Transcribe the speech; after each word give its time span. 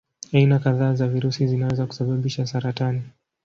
Aina 0.33 0.59
kadhaa 0.59 0.93
za 0.95 1.07
virusi 1.07 1.47
zinaweza 1.47 1.85
kusababisha 1.85 2.47
saratani. 2.47 3.01